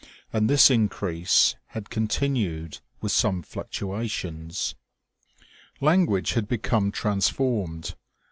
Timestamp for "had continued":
1.67-2.79